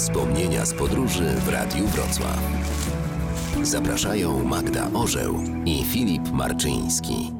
[0.00, 2.38] Wspomnienia z podróży w Radiu Wrocław.
[3.62, 5.34] Zapraszają Magda Orzeł
[5.64, 7.32] i Filip Marczyński.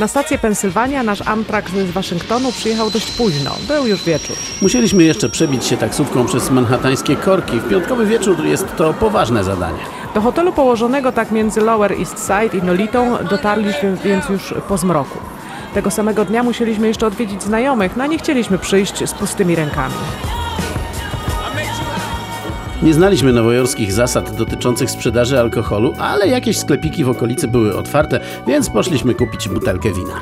[0.00, 3.50] Na stację Pensylwania nasz Amtrak z Waszyngtonu przyjechał dość późno.
[3.68, 4.36] Był już wieczór.
[4.62, 7.60] Musieliśmy jeszcze przebić się taksówką przez manhattańskie korki.
[7.60, 9.82] W piątkowy wieczór jest to poważne zadanie.
[10.14, 15.31] Do hotelu położonego tak między Lower East Side i Nolitą dotarliśmy więc już po zmroku.
[15.74, 19.94] Tego samego dnia musieliśmy jeszcze odwiedzić znajomych, no a nie chcieliśmy przyjść z pustymi rękami.
[22.82, 28.70] Nie znaliśmy nowojorskich zasad dotyczących sprzedaży alkoholu, ale jakieś sklepiki w okolicy były otwarte, więc
[28.70, 30.20] poszliśmy kupić butelkę wina.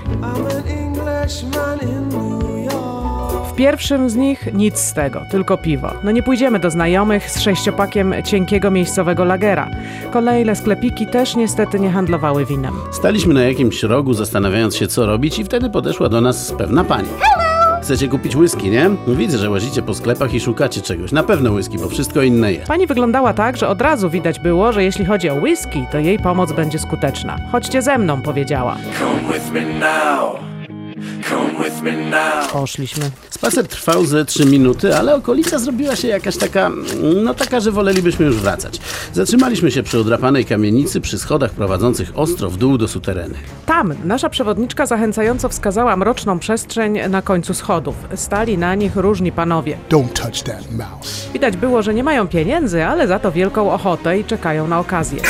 [3.60, 5.90] W pierwszym z nich nic z tego, tylko piwo.
[6.04, 9.70] No nie pójdziemy do znajomych z sześciopakiem cienkiego miejscowego lagera.
[10.12, 12.74] Kolejne sklepiki też niestety nie handlowały winem.
[12.90, 17.08] Staliśmy na jakimś rogu, zastanawiając się, co robić, i wtedy podeszła do nas pewna pani.
[17.82, 18.90] Chcecie kupić whisky, nie?
[19.08, 21.12] Widzę, że łazicie po sklepach i szukacie czegoś.
[21.12, 22.68] Na pewno whisky, bo wszystko inne jest.
[22.68, 26.18] Pani wyglądała tak, że od razu widać było, że jeśli chodzi o whisky, to jej
[26.18, 27.36] pomoc będzie skuteczna.
[27.52, 28.76] Chodźcie ze mną, powiedziała.
[28.98, 30.49] Come with me now.
[32.52, 33.10] Poszliśmy.
[33.30, 36.70] Spacer trwał ze 3 minuty, ale okolica zrobiła się jakaś taka,
[37.24, 38.80] no taka, że wolelibyśmy już wracać.
[39.12, 43.34] Zatrzymaliśmy się przy odrapanej kamienicy, przy schodach prowadzących ostro w dół do sutereny.
[43.66, 47.94] Tam nasza przewodniczka zachęcająco wskazała mroczną przestrzeń na końcu schodów.
[48.14, 49.78] Stali na nich różni panowie.
[49.90, 51.32] Don't touch that mouse.
[51.32, 55.22] Widać było, że nie mają pieniędzy, ale za to wielką ochotę i czekają na okazję.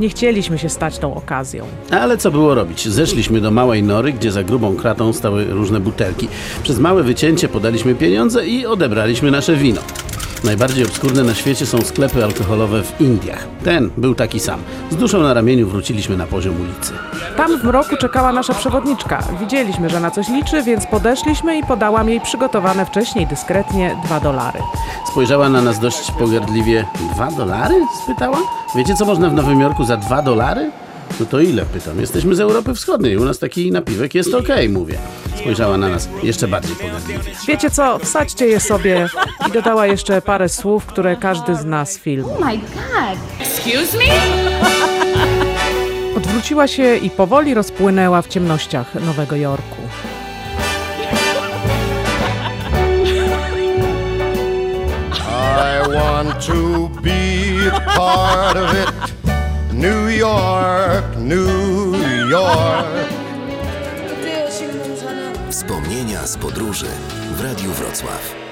[0.00, 1.64] Nie chcieliśmy się stać tą okazją.
[1.90, 2.88] Ale co było robić?
[2.88, 6.28] Zeszliśmy do małej nory, gdzie za grubą kratą stały różne butelki.
[6.62, 9.80] Przez małe wycięcie podaliśmy pieniądze i odebraliśmy nasze wino.
[10.44, 13.46] Najbardziej obskurne na świecie są sklepy alkoholowe w Indiach.
[13.64, 14.60] Ten był taki sam.
[14.90, 16.92] Z duszą na ramieniu wróciliśmy na poziom ulicy.
[17.36, 19.22] Tam w mroku czekała nasza przewodniczka.
[19.40, 24.58] Widzieliśmy, że na coś liczy, więc podeszliśmy i podałam jej przygotowane wcześniej dyskretnie dwa dolary.
[25.10, 26.84] Spojrzała na nas dość pogardliwie.
[27.14, 27.74] Dwa dolary?
[28.04, 28.38] spytała.
[28.76, 30.70] Wiecie, co można w Nowym Jorku za dwa dolary?
[31.20, 31.64] No to ile?
[31.66, 32.00] Pytam.
[32.00, 33.16] Jesteśmy z Europy Wschodniej.
[33.16, 34.98] U nas taki napiwek jest okej, mówię.
[35.38, 37.30] Spojrzała na nas jeszcze bardziej pogardliwie.
[37.48, 39.08] Wiecie co, wsadźcie je sobie
[39.48, 42.32] i dodała jeszcze parę słów, które każdy z nas filmu.
[42.32, 43.18] Oh my god.
[43.40, 44.04] Excuse me?
[46.16, 49.76] Odwróciła się i powoli rozpłynęła w ciemnościach Nowego Jorku.
[55.58, 58.92] I want to be part of it.
[59.72, 62.97] New York, New York.
[65.58, 66.86] Wspomnienia z podróży
[67.36, 68.47] w Radiu Wrocław.